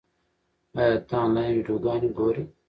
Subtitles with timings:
[0.79, 2.43] ایا ته آنلاین ویډیوګانې ګورې؟